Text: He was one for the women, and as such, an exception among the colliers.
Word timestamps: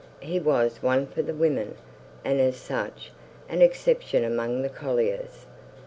He 0.21 0.39
was 0.39 0.81
one 0.81 1.05
for 1.05 1.21
the 1.21 1.31
women, 1.35 1.75
and 2.25 2.39
as 2.39 2.55
such, 2.57 3.11
an 3.47 3.61
exception 3.61 4.23
among 4.23 4.63
the 4.63 4.67
colliers. 4.69 5.45